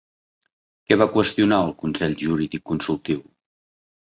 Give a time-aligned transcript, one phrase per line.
[0.91, 3.21] Què va qüestionar el Consell Jurídic Consultiu?